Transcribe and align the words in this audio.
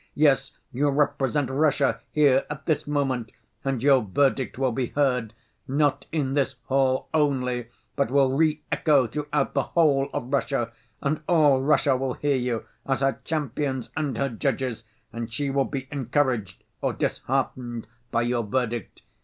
Yes, 0.15 0.57
you 0.73 0.89
represent 0.89 1.51
Russia 1.51 1.99
here 2.09 2.47
at 2.49 2.65
this 2.65 2.87
moment, 2.87 3.31
and 3.63 3.83
your 3.83 4.01
verdict 4.01 4.57
will 4.57 4.71
be 4.71 4.87
heard 4.87 5.35
not 5.67 6.07
in 6.11 6.33
this 6.33 6.55
hall 6.63 7.07
only 7.13 7.69
but 7.95 8.09
will 8.09 8.31
reëcho 8.31 9.11
throughout 9.11 9.53
the 9.53 9.61
whole 9.61 10.09
of 10.11 10.33
Russia, 10.33 10.71
and 11.03 11.21
all 11.29 11.61
Russia 11.61 11.95
will 11.95 12.15
hear 12.15 12.35
you, 12.35 12.65
as 12.83 13.01
her 13.01 13.19
champions 13.25 13.91
and 13.95 14.17
her 14.17 14.29
judges, 14.29 14.85
and 15.13 15.31
she 15.31 15.51
will 15.51 15.65
be 15.65 15.87
encouraged 15.91 16.63
or 16.81 16.93
disheartened 16.93 17.87
by 18.09 18.23
your 18.23 18.41
verdict. 18.43 19.03